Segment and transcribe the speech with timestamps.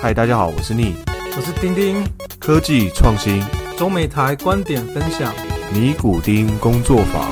[0.00, 0.94] 嗨，大家好，我是逆
[1.36, 2.04] 我是丁丁，
[2.38, 3.42] 科技创新
[3.76, 5.34] 中美台观点分享。
[5.74, 7.28] 尼古丁工作坊。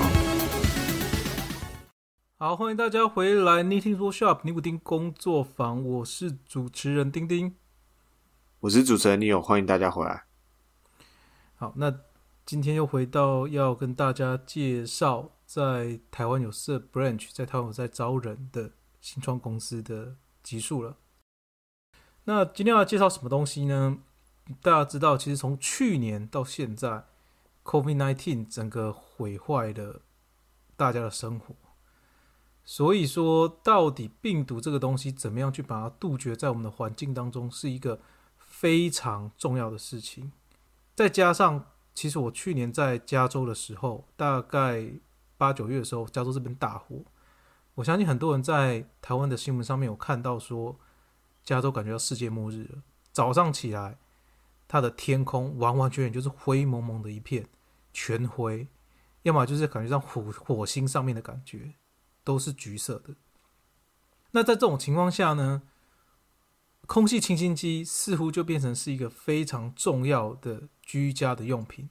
[2.39, 7.55] 好，欢迎大家回来 Knitting Workshop 尼古丁工作坊，我是主持人丁丁。
[8.59, 10.25] 我是主持人 Neo，欢迎大家回来。
[11.55, 11.95] 好，那
[12.45, 20.97] 今天又回到要跟大家介绍在台湾有设 branch，在台湾有在招人的新创公司的集数了。
[22.29, 23.99] 那今天要介绍什么东西呢？
[24.61, 27.05] 大家知道，其实从去年到现在
[27.63, 30.03] ，COVID-19 整个毁坏了
[30.77, 31.55] 大家的生活。
[32.65, 38.01] 所以说，到底病毒这个东西怎么样去把它杜绝在我们的环境当中，是一个
[38.37, 40.33] 非常重要的事情。
[40.97, 44.91] 再加上，其实我去年在加州的时候，大概
[45.37, 47.05] 八九月的时候，加州这边大火。
[47.77, 50.77] 我相信很多人在台湾的新闻上面有看到说，
[51.47, 52.83] 加州感觉到世界末日了。
[53.11, 53.97] 早上起来，
[54.69, 57.49] 它的天空完完全全就是灰蒙蒙的一片，
[57.95, 58.69] 全灰，
[59.23, 61.77] 要么就是感觉像火火星上面的感觉。
[62.27, 63.15] 都是橘色的。
[64.33, 65.63] 那在这种情况下呢，
[66.89, 71.89] 空气清新机似乎就变成是一个非常重要的居家的用品，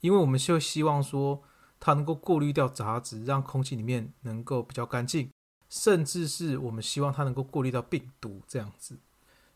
[0.00, 1.42] 因为我们就希望说
[1.80, 5.30] 它能够过滤掉杂质，让空气里面能够比较干净，
[5.72, 8.98] 甚至是我们希望它能够过滤到病毒这样子。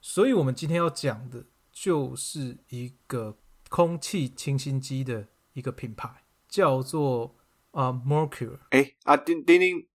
[0.01, 3.37] 所以，我们今天要讲的就是一个
[3.69, 7.37] 空气清新机的一个品牌，叫做
[7.73, 8.61] 啊 Mercure。
[8.71, 9.87] 哎，啊丁丁丁，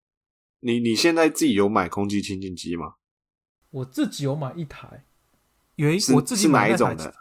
[0.59, 2.97] 你你现在自己有买空气清新机吗？
[3.71, 5.05] 我自己有买一台，
[5.77, 7.15] 有一是我自己买一种的？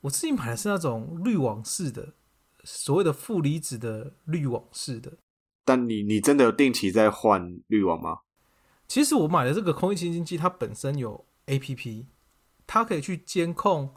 [0.00, 2.14] 我自己买的是那种滤网式的，
[2.64, 5.18] 所谓的负离子的滤网式的。
[5.64, 8.20] 但你你真的有定期在换滤网吗？
[8.88, 12.06] 其实我买的这个空气清新机，它本身有 A P P，
[12.66, 13.94] 它可以去监控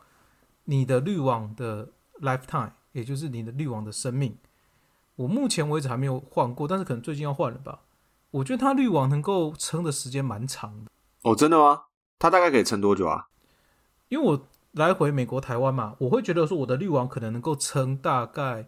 [0.66, 1.90] 你的滤网的
[2.22, 4.38] lifetime，也就是你的滤网的生命。
[5.16, 7.82] 我目前为止还没有换过，但是可能最近要换了吧。
[8.32, 10.92] 我觉得它滤网能够撑的时间蛮长的。
[11.24, 11.84] 哦，真的吗？
[12.20, 13.28] 它大概可以撑多久啊？
[14.10, 18.68] 因为我来回美国、台湾嘛，我会觉得说我的滤网可能能够撑大概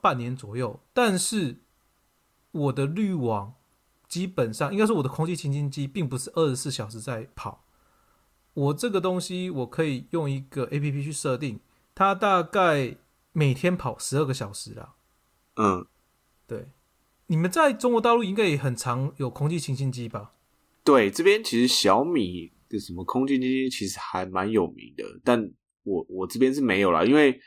[0.00, 1.58] 半年左右，但是
[2.52, 3.54] 我的滤网
[4.08, 7.64] 基本上应该说我的空气清新机并不是二十四小时在跑，
[8.54, 11.60] 我这个东西我可以用一个 A P P 去设定，
[11.94, 12.96] 它大概
[13.32, 14.94] 每天跑十二个小时啦。
[15.56, 15.86] 嗯，
[16.46, 16.68] 对，
[17.26, 20.32] 你们在中国大陆应该也很常有空气清新机吧？
[20.84, 25.50] 对，这边其实小米的什么空气清新机其实还蛮有名的，但
[25.84, 27.40] 我我这边是没有啦，因为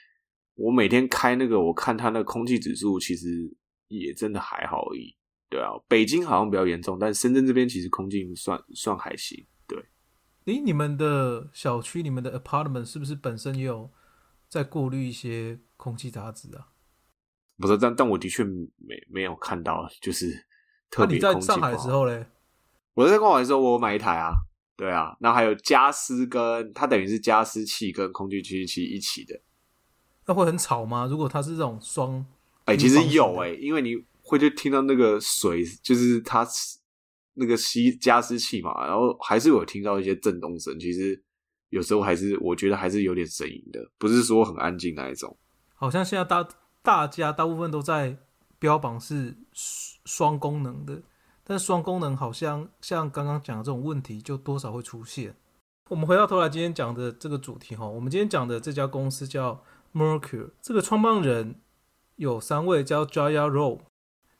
[0.55, 3.51] 我每天开那个，我看它那个空气指数其实
[3.87, 5.15] 也真的还好而已。
[5.49, 9.45] 对啊，北京好像比较严重，但深圳这边其实空气算算还行。
[9.67, 9.83] 对，
[10.45, 13.89] 诶，你们的小区、你们的 apartment 是不是本身也有
[14.49, 16.69] 在过滤一些空气杂质啊？
[17.57, 18.67] 不是，但但我的确没
[19.07, 20.45] 没有看到，就是
[20.97, 22.27] 那、你在特别空气上海的时候嘞？
[22.95, 24.33] 我在上海的时候，我有买一台啊，
[24.75, 29.39] 对啊，那还有加湿跟它等于是加湿器跟空气清新器一起的。
[30.25, 31.07] 那会很吵吗？
[31.09, 32.25] 如果它是这种双，
[32.65, 36.45] 哎、其实有哎、因为你会就听到那个水，就是它
[37.35, 40.79] 那个吸加湿器嘛，然后还是有听到一些震动声。
[40.79, 41.21] 其实
[41.69, 45.37] 有时候还是我觉得还是有点声音的，不是说很安静那一种。
[45.75, 46.47] 好像现在大
[46.81, 48.17] 大家大部分都在
[48.57, 51.01] 标榜是双双功能的，
[51.43, 55.35] 但是双功能好像像刚刚讲的这种问题，就多少会出现。
[55.89, 59.61] 我们回到头来，今天讲的这个主题哈，我们今天讲的这家公司叫
[59.93, 61.61] Mercure，这个创办人
[62.15, 63.81] 有三位，叫 Jaya Rao、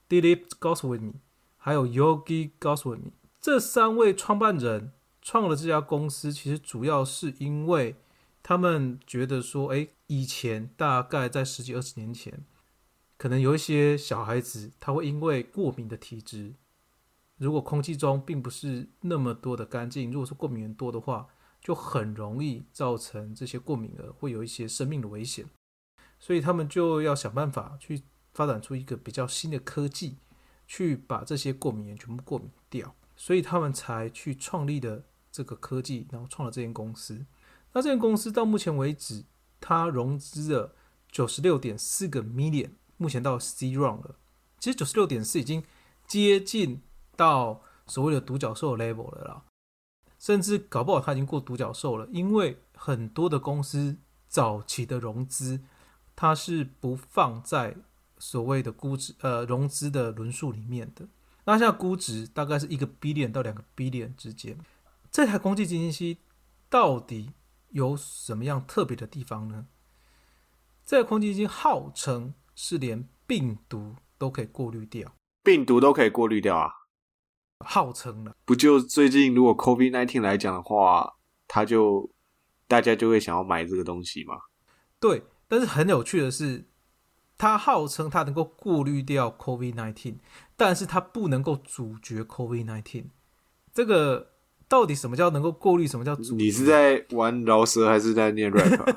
[0.08, 1.14] Dilip Goswami，
[1.58, 3.12] 还有 Yogi Goswami。
[3.40, 7.96] 这三位创办人创了这家公司，其实主要是因为
[8.42, 12.46] 他们觉得说，哎，以前大概在十几二十年前，
[13.18, 16.54] 可能有一些小孩子他会因为过敏的体质，
[17.38, 21.28] 如果空气中并不是那么多的干净，如果是过敏源多的话，
[21.62, 25.46] 就很容易造成这些过敏儿会有一些生命的危险，
[26.26, 28.02] 所以他们就要想办法去
[28.34, 30.18] 发展出一个比较新的科技，
[30.66, 37.24] 去把这些过敏源全部过敏掉，所以他们才去创立的这个科技，然后创了这间公司。
[37.74, 39.24] 那这间公司到目前为止，
[39.62, 40.74] 它融资了
[41.12, 44.16] 九十六点四个 million，目前到 C round 了。
[44.58, 45.64] 其实九十六点四已经
[46.08, 46.82] 接近
[47.16, 49.44] 到所谓的独角兽 level 了啦，
[50.18, 55.62] 甚至搞不好它已经过独角兽了，因为很多的公司早期的融资，
[56.16, 57.76] 它是不放在
[58.18, 61.08] 所谓的估值呃融资的轮数里面的。
[61.46, 64.58] 那现在估值大概是一个 billion 到两个 billion 之间。
[65.12, 66.18] 这台空气清新机
[66.70, 67.32] 到底
[67.70, 69.68] 有什么样特别的地方呢？
[70.86, 75.14] 这台空气清新机号称是连病毒都可以过滤掉，
[75.44, 76.72] 病毒都可以过滤掉啊？
[77.66, 81.16] 号称了，不就最近如果 COVID nineteen 来讲的话，
[81.48, 82.10] 它就
[82.68, 84.38] 大家就会想要买这个东西嘛？
[85.00, 86.66] 对，但是很有趣的是，
[87.38, 90.16] 它号称它能够过滤掉 COVID nineteen，
[90.56, 93.06] 但是它不能够阻绝 COVID nineteen。
[93.74, 94.32] 这个
[94.68, 95.88] 到底什么叫能够过滤？
[95.88, 96.36] 什么叫阻？
[96.36, 98.96] 你是在玩饶舌还是在念 rap？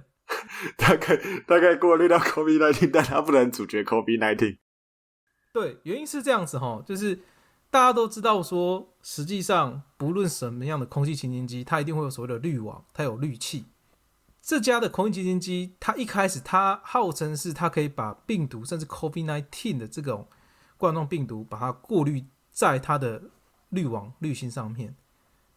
[0.76, 1.16] 大概
[1.46, 4.58] 大概过滤掉 COVID nineteen，但它不能阻绝 COVID nineteen。
[5.52, 7.20] 对，原因是这样子哈，就是
[7.70, 13.64] 大家都知道说，实际上不论什么样的空气清新机，它一定会有所谓的滤网，它有滤器。
[14.46, 20.28] 这家的空气清新机，它一开始它号称是它可以把病毒，甚至 COVID nineteen 的这种
[20.76, 23.24] 冠状病毒，把它过滤在它的
[23.70, 24.94] 滤网滤芯上面。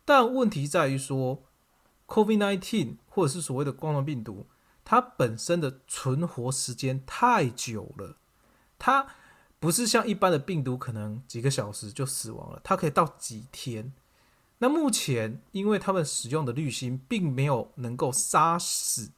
[0.04, 1.44] 但问题在于说
[2.08, 4.48] ，COVID nineteen 或者是所谓的冠状病毒，
[4.84, 8.18] 它本身的存活时间太久了，
[8.80, 9.06] 它
[9.60, 13.94] 不是像一般的病毒可能几个小时就死亡了，它可以到几天。
[14.60, 19.12] 那目前因为他们使用的滤芯并没有能够杀死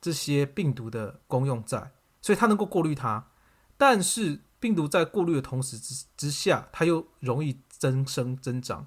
[0.00, 1.92] 这些病毒的功用在，
[2.22, 3.28] 所以它能够过滤它。
[3.76, 8.86] 但是病毒在过滤的同时之之下，它又容易增生增长，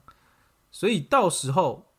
[0.71, 1.91] 所以到时候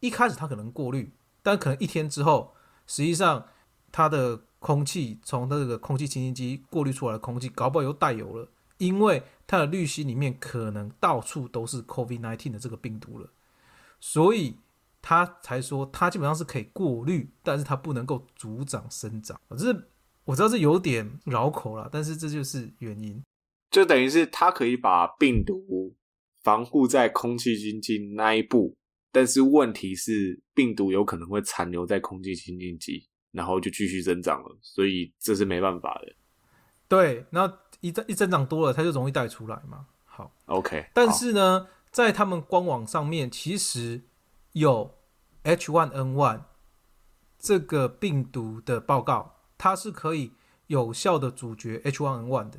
[0.00, 1.12] 一开始它可能过滤，
[1.42, 2.54] 但可能一天之后，
[2.86, 3.46] 实际上
[3.90, 8.48] 它的空气从这个空气清新机过滤出来的空气，搞不好又带油了，
[8.80, 13.30] 因为它的滤芯里面可能到处都是 COVID-19 的这个病毒了，
[14.00, 14.56] 所以
[15.00, 19.40] 他才说它基本上是可以过滤，但是它不能够阻长生长。
[19.50, 19.88] 这是
[20.24, 23.22] 我知道这有点绕口了，但是这就是原因。
[23.70, 25.94] 就等于是它可以把病毒
[26.42, 28.76] 防护在空气清新那一步，
[29.12, 36.14] 但是问题是病毒有可能会残留在空气清新机，然后就继续增长了，所以这是没办法的。
[36.88, 37.46] 对，那
[37.80, 39.86] 一增一增长多了，它就容易带出来嘛。
[40.04, 44.02] 好，OK，但是呢，在他们官网上面其实
[44.52, 44.94] 有
[45.44, 46.42] H1N1
[47.38, 50.32] 这个病毒的报告，它是可以
[50.66, 52.58] 有效的阻绝 H1N1 的，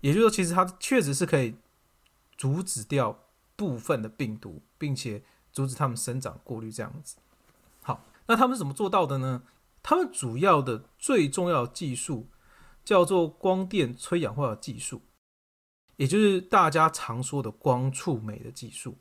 [0.00, 1.56] 也就是说，其实它确实是可以
[2.36, 3.18] 阻止掉
[3.56, 5.22] 部分的病毒，并且
[5.52, 7.16] 阻止它们生长、过滤这样子。
[7.82, 9.42] 好，那他们是怎么做到的呢？
[9.82, 12.26] 他们主要的最重要的技术
[12.84, 15.00] 叫做光电催氧化的技术。
[15.96, 18.98] 也就是大家常说的光触媒的技术。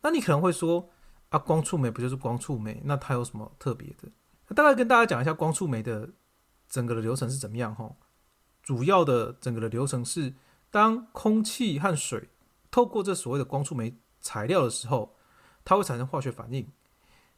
[0.00, 0.90] 那你可能会说
[1.28, 2.82] 啊，光触媒不就是光触媒？
[2.84, 4.10] 那它有什么特别的？
[4.54, 6.10] 大概跟大家讲一下光触媒的
[6.68, 7.94] 整个的流程是怎么样哈。
[8.62, 10.34] 主要的整个的流程是，
[10.70, 12.28] 当空气和水
[12.70, 15.16] 透过这所谓的光触媒材料的时候，
[15.64, 16.70] 它会产生化学反应，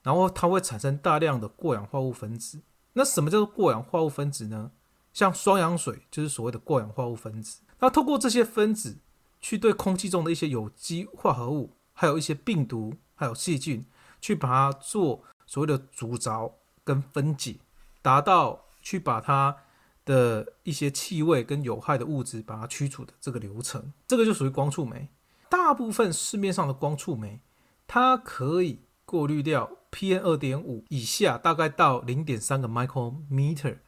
[0.02, 2.62] 然后它会产生大量的过氧化物分子。
[2.94, 4.72] 那什么叫做过氧化物分子呢？
[5.14, 7.62] 像双氧水就是所谓的过氧化物分子。
[7.78, 8.98] 那透过这些分子
[9.40, 13.86] 去对空气中的一些有机化合物，还有一些病毒，还有细菌，
[14.20, 17.56] 去把它做所谓的煮着跟分解，
[18.02, 19.56] 达到去把它
[20.04, 25.08] 的一些气味跟有害的物质把它驱除的这个流程，这个就属于光触媒。
[25.48, 27.40] 大部分市面上的光触媒，
[27.86, 33.78] 它可以过滤掉 PM 二点五以下，大概到零点三个 micrometer，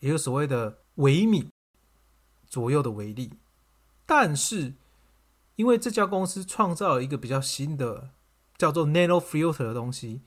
[0.00, 1.50] 也就是所谓的微米。
[2.48, 3.32] 左右的微粒，
[4.06, 4.74] 但是
[5.56, 8.10] 因为这家公司创造了一个比较新的
[8.56, 10.22] 叫做 nano filter 的东西，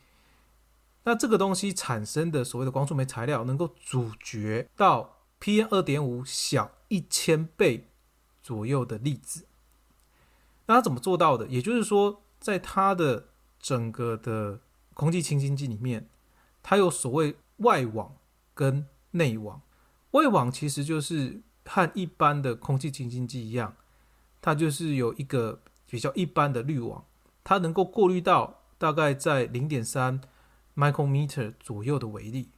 [1.05, 7.87] 那这个东西产生的所谓的光触媒材料能够阻绝到 PM 二点五小一千倍
[8.43, 9.45] 左右的粒子。
[10.65, 11.47] 那它怎么做到的？
[11.47, 14.59] 也就是说，在它的整个的
[14.93, 16.09] 空气清新剂里面，
[16.61, 18.17] 它有所谓外网
[18.53, 19.61] 跟内网。
[20.11, 23.75] 外网其实就是和一般的空气清新机一样，
[24.41, 27.05] 它就是有一个比较一般的滤网，
[27.43, 30.21] 它能够过滤到大概在零点三
[30.75, 32.49] micrometer 左右的微粒。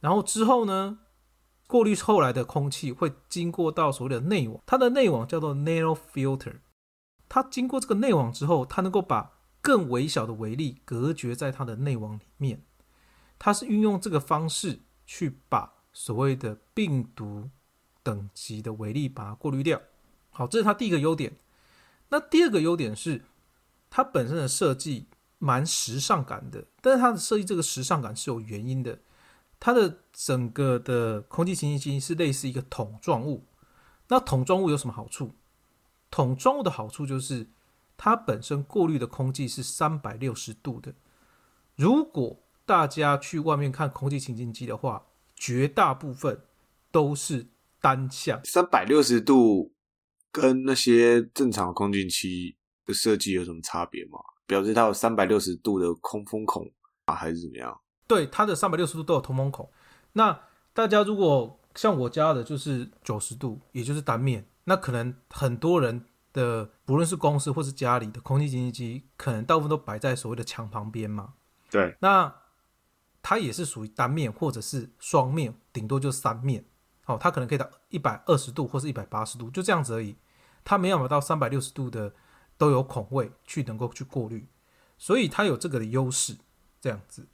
[0.00, 0.98] 然后之后呢，
[1.66, 6.56] 过滤后来的空气会经过到所谓的内网，它的内网叫做 nano filter。
[7.28, 12.62] 它经过这个内网之后，它能够把更微小的微粒隔绝在它的内网里面。
[13.38, 17.50] 它是运用这个方式去把所谓的病毒
[18.02, 19.80] 等级的微粒把它过滤掉。
[20.30, 21.36] 好，这是它第一个优点。
[22.08, 23.24] 那第二个优点是，
[23.88, 25.06] 它本身的设计
[25.38, 28.98] 蛮时尚感的，但是它的设计这个时尚感是有原因的。
[29.60, 33.46] 它的整个的空气清新机是类似一个桶状物。
[34.08, 35.34] 那桶状物有什么好处？
[36.10, 37.48] 桶状物的好处就是
[37.96, 40.94] 它本身过滤的空气是三百六十度的。
[41.76, 46.40] 如果大家去外面看空气清净机的话，绝大部分
[46.90, 47.46] 都是
[47.80, 48.40] 单向。
[48.44, 49.72] 三百六十度
[50.32, 52.56] 跟那些正常空净机
[52.86, 54.18] 的设计有什么差别吗？
[54.46, 56.70] 表示它有三百六十度的空风孔
[57.06, 57.80] 啊，还是怎么样？
[58.06, 59.70] 对，它的三百六十度都有通风孔。
[60.12, 60.38] 那
[60.72, 71.34] 大家如果像我家的，就是九十度，也就是单面，那可能很多人的不论是公司或是家里的空气清新机，可能大部分都摆在所谓的墙旁边嘛。
[71.70, 72.32] 对，那
[73.24, 76.64] 它也是属于单面或者是双面，顶多就三面。
[77.06, 80.14] 哦，它可能可以到一百二十度或是一百八十度，就这样子而已。
[80.62, 82.14] 它没办法到三百六十度的
[82.58, 84.46] 都有孔位去能够去过滤，
[84.98, 86.36] 所以它有这个的优势。
[86.80, 87.26] 这样子，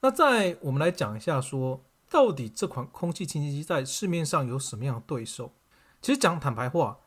[0.00, 5.52] 那在我们来讲一下，说到底这款空气清新机在市面上有什么样的对手？
[6.00, 7.00] 其实讲坦白话，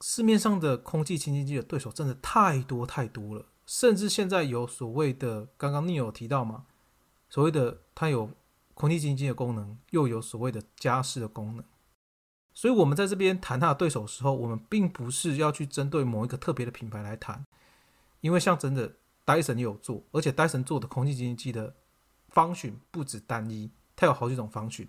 [0.00, 6.64] 市面上的空气清新机的对手真的太多太多了，甚至现在有所谓的，刚刚你有提到吗，
[7.30, 8.30] 所谓的它有
[8.74, 11.64] 空气清净机的功能，又有所谓的加湿的功能。
[12.52, 17.46] 所以，我们在这边谈它的对手的时候，我们并不是要去针对某一个特别的品牌来谈，
[18.20, 18.96] 因为像真的。
[19.22, 21.76] 戴森也有做，而且戴森做的空气清净机的
[22.30, 24.88] 方选不止单一，它有好几种方选。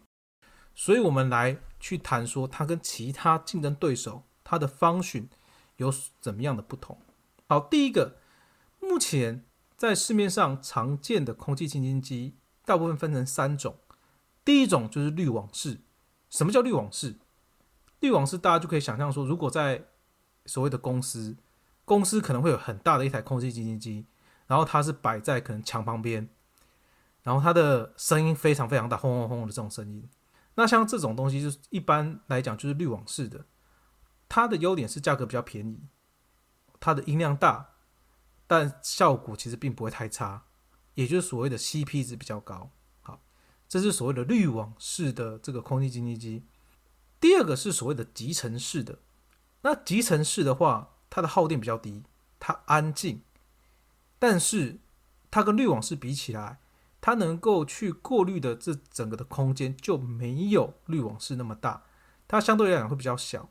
[0.73, 5.29] 所以，我们来去谈说它跟其他竞争对手它的方选
[5.75, 6.97] 有怎么样的不同。
[7.49, 8.17] 好，第一个，
[8.79, 9.45] 目前
[9.81, 13.79] 在市面上常见的空气清新机，大部分分成三种。
[14.45, 15.81] 第一种就是滤网式。
[16.29, 17.17] 什么叫滤网式？
[17.99, 19.87] 滤网式大家就可以想象说，如果在
[20.45, 21.35] 所谓的公司，
[21.83, 24.05] 公司可能会有很大的一台空气清新机。
[24.45, 26.29] 然后它是摆在可能墙旁边，
[27.23, 30.07] 然后它的声音非常非常大，轰轰轰的这种声音。
[30.53, 33.45] 那像这种东西，就是一般来讲就是滤网式的，
[34.29, 35.87] 它的优点是价格比较便宜，
[36.79, 37.70] 它的音量大，
[38.51, 40.43] 但效果其实并不会太差，
[40.95, 42.69] 也就是所谓的 CP 值比较高。
[42.99, 43.21] 好，
[43.69, 46.43] 这是所谓的滤网式的这个空气清净机。
[47.21, 48.99] 第二个是所谓的集成式的，
[49.61, 52.03] 那集成式的话，它的耗电比较低，
[52.41, 53.21] 它安静。
[54.19, 54.79] 但是
[55.31, 56.59] 它跟滤网式比起来，
[56.99, 61.85] 它能够去过滤的这整个的空间就没有滤网式那么大，
[62.27, 63.47] 它相对来讲会比较小，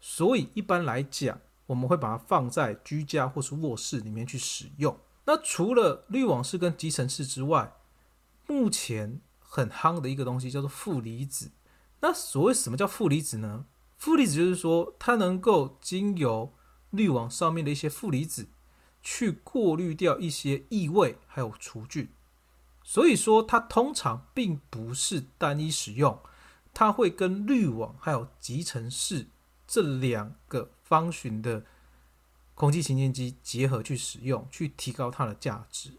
[0.00, 4.98] 所以一般来讲，我们会把它放在居家或是卧室里面去使用。
[5.26, 7.72] 那除了滤网式跟集成式之外，
[8.46, 11.50] 目前很夯的一个东西叫做负离子。
[12.00, 13.66] 那所谓什么叫负离子呢？
[13.96, 16.52] 负离子就是说它能够经由
[16.90, 18.48] 滤网上面的一些负离子。
[19.06, 22.08] 去过滤掉一些异味，还有除菌，
[22.82, 26.18] 所以说它通常并不是单一使用，
[26.72, 29.26] 它会跟滤网还有集成式
[29.66, 31.64] 这两个方寻的
[32.54, 35.90] 空气清净机结合去使用，去提高它的价值。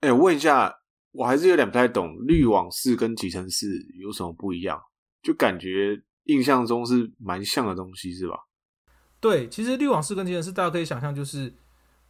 [0.00, 0.80] 哎，问一下，
[1.12, 3.66] 我还是有点不太懂，滤网式跟集成式
[3.98, 4.82] 有什么不一样？
[5.22, 8.36] 就感觉印象中是蛮像的东西，是吧？
[9.18, 11.54] 对，其实滤网式跟集成式，大家可以想象就是。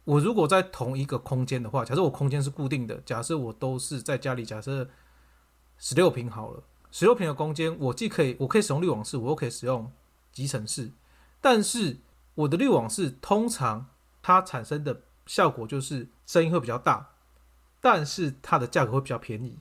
[0.05, 4.89] 我如果在同一个空间的话，假设我空间是固定的，假设我都是在家里，假设
[5.77, 9.89] 十六平好了，十六平的空间，我既可以我可以使用滤网式，我又可以使用
[10.33, 10.91] 集成式，
[11.43, 11.99] 但是
[12.35, 13.89] 我的滤网是通常
[14.21, 17.09] 它产生的效果就是声音会比较大，
[17.81, 19.59] 但是它的价格会比较便宜。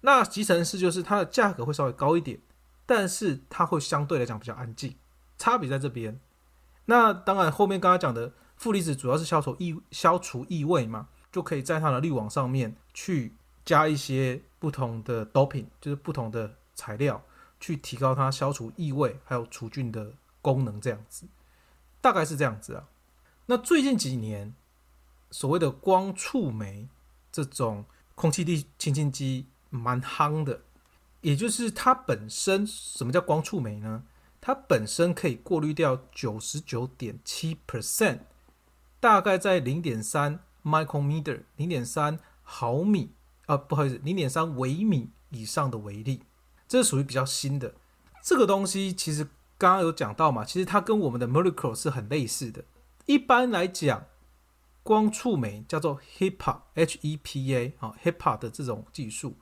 [0.00, 2.40] 那集成式就是它的价格会稍微高一点，
[2.86, 4.96] 但是它会相对来讲比较安静，
[5.36, 6.18] 差别在这边。
[6.86, 8.32] 那当然后面刚刚讲的。
[8.60, 13.34] 负离子主要是消除异消除异味嘛，就可以在它的滤网上面去
[13.64, 17.22] 加一些不同的 doping，就是不同的材料，
[17.58, 21.26] 去提高它消除异味还有除菌的功能，这样子，
[22.00, 22.88] 大概是这样子啊。
[23.46, 24.54] 那最近几年，
[25.30, 26.88] 所谓的光触媒
[27.32, 30.62] 这种空气力清新机蛮夯的，
[31.20, 34.04] 也就是它本身什么叫光触媒呢？
[34.40, 38.20] 它本身可以过滤掉九十九点七 percent。
[38.98, 43.14] 大概在零点三 micrometer，零点三毫米
[43.46, 46.22] 啊，不好意思，零点三微米以上的微粒，
[46.68, 47.74] 这是属于比较新的。
[48.22, 49.26] 这个东西其实
[49.60, 52.64] 刚刚有讲到嘛，其实它跟我们的 molecle 是很类似的。
[53.04, 54.06] 一般来讲，
[54.82, 59.36] 光触媒叫做 HEPA，H E P A 啊，HEPA 的这种技术。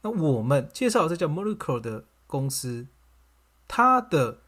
[0.00, 2.86] 那我们介绍这叫 molecule 的公司，
[3.68, 4.40] 它的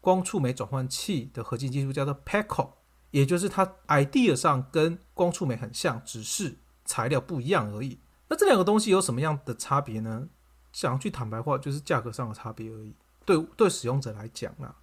[0.00, 2.74] 光触媒转换器的核心技术叫做 p e c o
[3.10, 7.98] 也就是它 idea 上跟光触媒很像，只是材料不一样而已。
[8.28, 10.28] 那这两个东西有什么样的差别呢？
[10.72, 12.94] 想去坦白话，就是价格上的差别而已。
[13.24, 14.76] 对对，使用者来讲啊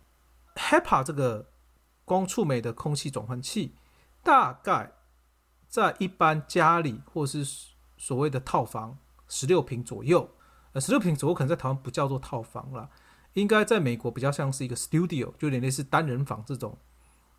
[0.55, 1.51] ，HEPA 这个
[2.05, 3.75] 光触媒的空气转换器，
[4.23, 4.91] 大概
[5.67, 7.45] 在一般家里或是
[7.97, 10.29] 所谓的套房，十六平左右。
[10.73, 12.89] 呃，十六平左右可能在台湾不叫做套房了，
[13.33, 16.77] 应该在美国比较像是一个 studio，就有点类似单人房这种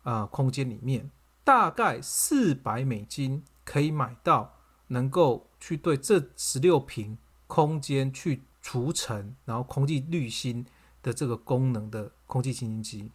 [0.03, 1.09] 啊空间里面，
[1.43, 4.53] 大概四百美金可以买到
[4.87, 7.17] 能够去对这十六平
[7.47, 10.65] 空间去除尘，然后空气滤芯
[11.03, 13.11] 的这个功能的空气清新机，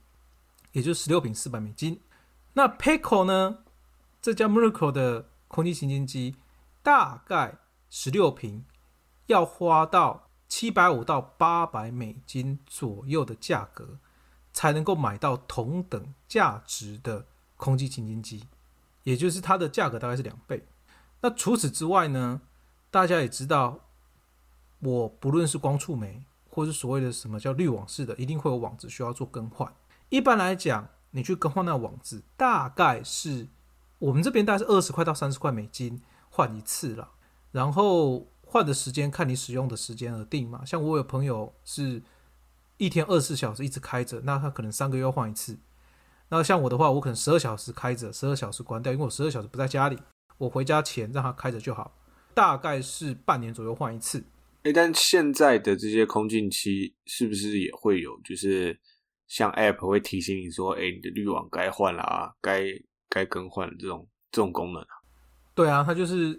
[0.71, 2.01] 也就是十六平四百美金。
[2.53, 3.59] 那 Pico 呢？
[4.21, 6.37] 这家 Miracle 的空气清新机
[6.83, 8.65] 大概十六平，
[9.27, 13.99] 要花到七百五到八百美金左右的价格，
[14.53, 17.27] 才能够买到同等价值的
[17.57, 18.45] 空气清新机，
[19.05, 20.67] 也就是它的价格大概是两倍。
[21.21, 22.43] 那除此之外呢？
[22.91, 23.81] 大家也知道，
[24.79, 26.25] 我不论是光触媒，
[26.59, 29.73] 或是所谓的什么叫滤网式的，一定会有网子需要做更换。
[30.09, 33.47] 一般来讲，你去更换那网子，大概是
[34.01, 37.11] 我们这边大概是二十块到三十块美金换一次了，
[37.53, 40.65] 然后换的时间看你使用的时间而定嘛。
[40.65, 42.03] 像我有朋友是
[42.77, 45.57] 一天二十四小时一直开着，那他可能三个月换一次。
[46.31, 49.97] 那像我的话，我可能十二小时开着，十二小时关掉，因为我十二小时不在家里，
[50.39, 51.93] 我回家前让它开着就好。
[52.35, 54.25] 大概是半年左右换一次。
[54.69, 58.79] 诶，但现在的这些空净期是不是也会有，就是
[59.27, 62.67] 像 App 会提醒你说，诶，你的滤网该换了啊，该
[63.09, 64.89] 该更换这种这种功能啊？
[65.55, 66.39] 对啊，它就是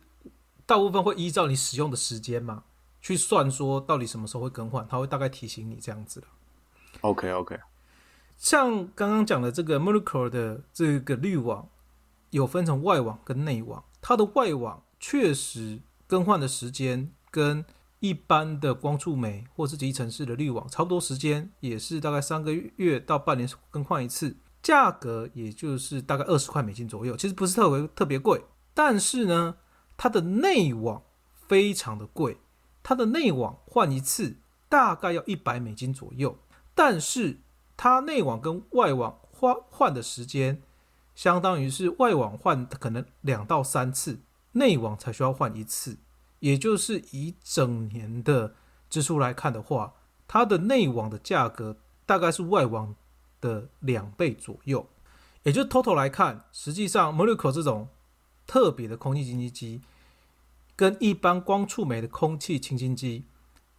[0.68, 2.64] 大部分会依照你使用的时间嘛，
[3.02, 6.28] 去算说到底什么时候会更换，它会大概提醒你这样子的。
[7.02, 7.58] OK OK，
[8.38, 11.68] 像刚刚讲的这个 Monocore 的这个滤网，
[12.30, 13.84] 有分成外网跟内网。
[14.00, 17.66] 它的外网确实更换的时间跟
[18.00, 28.42] 一般的光触媒或是集成式的滤网差不多，时间也是大概三个月到半年更换一次，价格也就是大概二十块美金左右，其实不是特别特别贵。
[28.74, 29.58] 但是呢，
[29.98, 31.04] 它的内网
[31.48, 32.38] 非常的贵，
[32.82, 34.38] 它的内网换一次
[34.70, 36.38] 大概要一百美金左右，
[36.74, 37.42] 但是
[37.76, 40.62] 它内网跟外网换换的时间，
[41.16, 44.22] 相当于是外网换可能两到三次，
[44.54, 45.98] 内网才需要换一次。
[46.40, 48.56] 也就是以整年的
[48.90, 49.94] 支出来看的话，
[50.28, 52.96] 它的内网的价格大概是外网
[53.42, 54.88] 的两倍左右。
[55.44, 57.88] 也就 total 来看，实际上 Monaco 这种
[58.46, 59.82] 特别的空气清新机，
[60.76, 63.26] 跟一般光触媒的空气清新机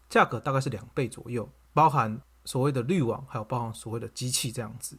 [0.09, 4.99] 价格大概是两倍左右，包含所谓的滤网，还有包含所谓的机器这样子。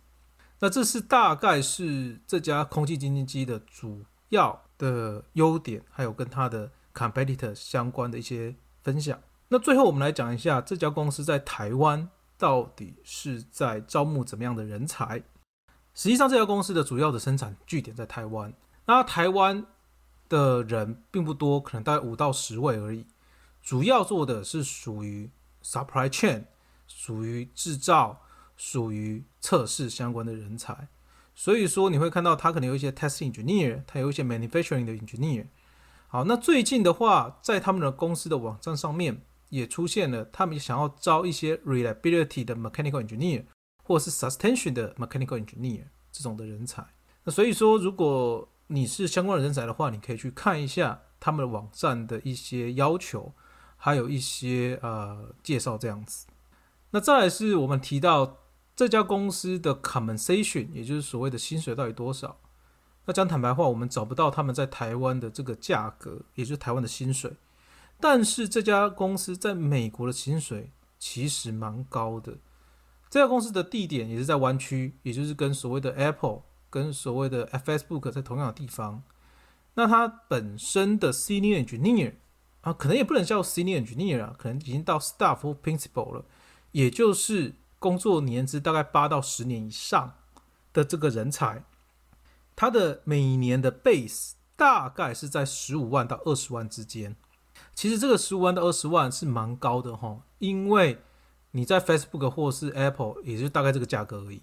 [0.60, 9.20] 那这是大概是这家空气清新机的主要的优点，还有跟它的 competitor 相关的一些分享。
[9.50, 15.24] 那最后我们来讲一下这家公司在台湾到底是在招募怎么样的人才。
[15.94, 18.54] 实际上，这家公司的主要的生产据点在台湾。
[18.86, 19.66] 那台湾
[20.30, 23.06] 的人并不多，可能大概五到十位而已。
[23.62, 25.30] 主要做的是属于
[25.62, 26.46] supply chain，
[26.88, 28.22] 属于制造、
[28.56, 30.88] 属于测试相关的人才。
[31.36, 35.46] 所以说，你会看到他可能有一些 test engineer，他有一些 manufacturing 的 engineer。
[36.14, 43.46] 好，那最近的话，在他们的公司的网站上面也出现了，他们想要招一些 reliability 的 mechanical engineer，
[43.82, 46.86] 或是 suspension 的 mechanical engineer 这种的人才。
[47.24, 53.34] 那所以说，如果你是相关的人才的话，你可以去看一下他们的网站的一些要求，
[53.78, 56.28] 还有一些呃介绍这样子。
[56.90, 58.40] 那再来是我们提到
[58.76, 62.38] 这家公司的 compensation，也就是所谓的薪水到底多少。
[63.06, 67.34] 那讲坦白话，我们找不到他们在台湾的这个价格，也就是台湾的薪水。
[68.00, 72.38] 但是这家公司在美国的薪水其实蛮高的。
[73.10, 79.04] 这家公司的地点也是在湾区，也就是跟所谓的 Apple、跟所谓的 Facebook 在同样的地方。
[79.74, 82.14] 那它本身的 Senior Engineer
[82.62, 86.26] 啊，可能也不能叫 Senior Engineer 啊，可能已经到 Staff 或 Principal 了，
[86.72, 90.14] 也就是工作年资大概八到十年以上
[90.72, 91.64] 的这个人才。
[92.56, 97.16] 它的每年的 base 大概是在十五万到二十万之间。
[97.74, 101.00] 其实这个十五万到二十万是蛮高的哈，因为
[101.52, 104.42] 你在 Facebook 或是 Apple 也就大概这个价格而已。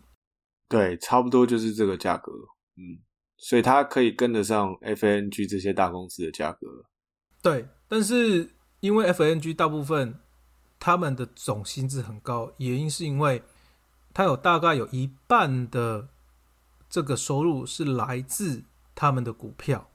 [0.68, 2.32] 对，差不多就是这个价格，
[2.76, 3.00] 嗯，
[3.36, 6.66] 所以它可以跟得上 FNG 这些大公司的价格。
[7.40, 10.20] 对，但是因为 FNG 大部分
[10.78, 13.42] 他们的总薪资很高，原因是因为
[14.12, 16.08] 它有大概有一半的
[16.88, 19.90] 这个收入是来自他们的股票。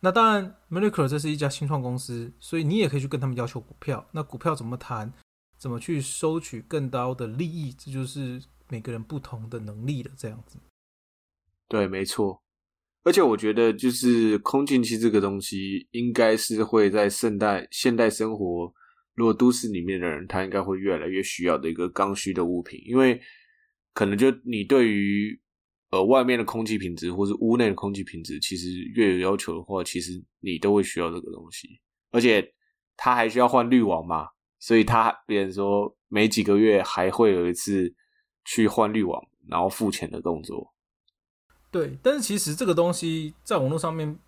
[0.00, 4.08] 那当然，Miracle 这是一家新创公司，所以你也可以去跟他们要求股票。
[4.12, 5.12] 那股票怎么谈，
[5.56, 10.10] 怎么去收取更高的利益，这就是每个人不同的能力了。
[10.16, 10.58] 这样子。
[11.68, 12.42] 对，没错。
[13.04, 18.72] 而且我觉得，就是空气气这个东西，应该是会在现代现代生活，
[19.14, 23.20] 如果都市里面的人，他应该会越来越需要的一个刚需的物品，因为
[23.92, 25.40] 可能就你对于
[25.92, 31.68] 呃外面的空气品质，或是屋内的空气品质，其实越有要求的话，其实你都会需要这个东西，
[32.10, 32.52] 而且
[32.96, 34.28] 它还需要换滤网嘛，
[34.58, 37.94] 所以他别人说每几个月还会有一次
[38.44, 40.72] 去换滤网，然后付钱的动作。
[41.70, 44.18] 对，但是其实这个东西在网络上面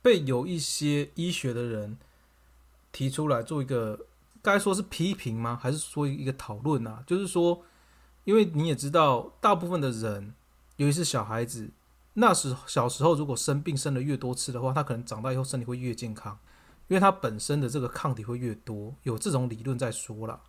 [0.00, 1.98] 被有一些医学的人
[2.90, 4.06] 提出来做一个，
[4.42, 5.58] 该说是批评吗？
[5.60, 7.02] 还是说一个讨论啊？
[7.06, 7.62] 就是说，
[8.24, 10.34] 因为你也知道，大部分的人，
[10.76, 11.70] 尤其是小孩子，
[12.14, 16.38] 那时小时候如果生病生的越多次的话，他可能长大以后身体会越健康，
[16.88, 20.40] 因为他本身的这个抗体会越多，有这种理论在说了。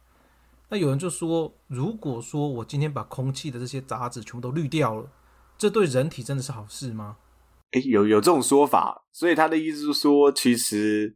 [0.69, 5.11] 那有人就说，如果说我今天把空气的这些杂质全部都滤掉了。
[5.55, 7.17] 这对人体真的是好事吗？
[7.71, 11.15] 诶，有有这种说法，所以他的意思是说，其实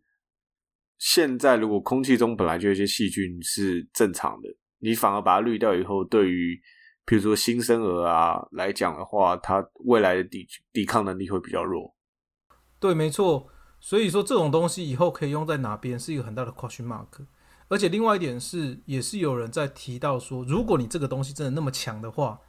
[0.99, 6.61] 现在如果空气中本来就有些细菌是正常的，你反而把它滤掉以后，对于
[7.07, 11.95] 比如说新生儿啊来讲的话，它未来的抵抵抗能力会比较弱。
[12.79, 13.47] 对，没错。
[13.79, 17.25] 所以说这种东西以后可以用在哪边是一个很大的 question mark。
[17.67, 22.41] 而且另外一点是，也是有人在提到说，如果你这个东西真的那么强的话。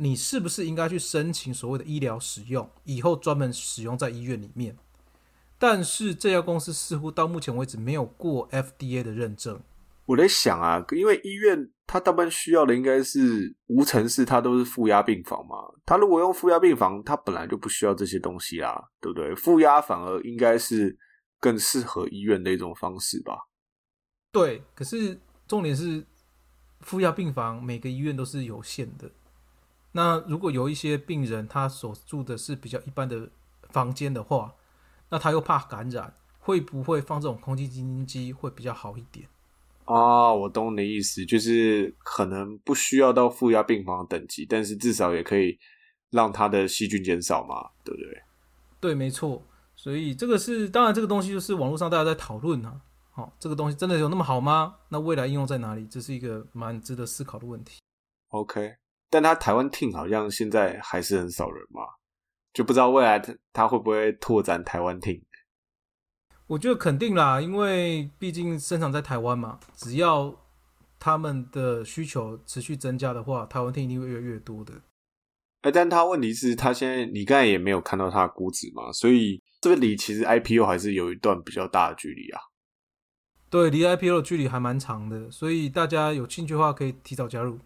[0.00, 4.76] 你是不是应该去申请所谓的医疗使用，以后专门使用在医院里面？
[5.58, 9.60] 但是这家公司似乎到目前为止没有过 FDA 的认证。
[10.08, 15.56] 我在想啊，因为医院它大部分需要的应该是无尘室，它都是负压病房嘛。
[15.84, 19.36] 它如果用负压病房，它本来就不需要这些东西啦，对不对？
[19.36, 20.96] 负压反而应该是
[21.38, 23.36] 更适合医院的一种方式吧？
[24.32, 26.02] 对，可是重点是
[26.80, 29.10] 负压病房每个医院都是有限的。
[29.92, 33.30] 那如果有一些病人他所住的是比较一般的
[33.68, 34.54] 房间的话，
[35.10, 39.28] 那他又怕感染，会不会放这种空气清新机会比较好一点？
[39.88, 45.58] 啊，我懂你的意思，就是可能不需要到负压病房等级，但是至少也可以
[46.10, 48.22] 让它的细菌减少嘛，对不对？
[48.80, 49.42] 对，没错。
[49.74, 52.80] 所以这个是当然，这个东西就是网络上大家在讨论啊。
[53.10, 54.76] 好，这个东西真的有那么好吗？
[54.90, 55.86] 那未来应用在哪里？
[55.86, 57.78] 这是一个蛮值得思考的问题。
[58.28, 58.74] OK。
[59.10, 61.80] 但他台湾 team 好像现在还是很少人嘛，
[62.52, 65.22] 就不知道未来他他会不会拓展台湾 team。
[66.48, 70.34] 我觉得肯定啦，因为毕竟生产在台湾嘛，只要
[70.98, 74.72] 他们的需求持续增加的话，台湾 team 一定会越来越多的。
[75.60, 82.40] 哎，但他问题是，他现在你刚才也没有看到他的估值嘛，所以这个离其实 IPO 还是有一段比较大的距离啊。
[83.50, 87.58] 对，离 IPO 的距离还蛮长的，所以大家有兴趣的话可以提早加入。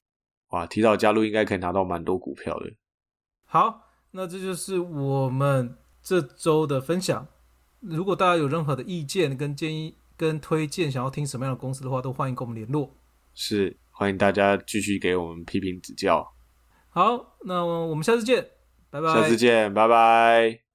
[0.48, 2.72] 哇，提早加入应该可以拿到蛮多股票的。
[3.46, 7.28] 好，那这就是我们这周的分享。
[7.82, 12.94] 如果大家有任何的意见、跟建议、跟推荐，想要听什么样的公司的话，都欢迎跟我们联络。
[13.34, 16.32] 是，欢迎大家继续给我们批评指教。
[16.88, 18.46] 好，那我们下次见，
[18.88, 19.12] 拜拜。
[19.12, 20.71] 下次见，拜拜。